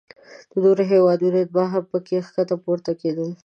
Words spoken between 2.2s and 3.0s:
ښکته پورته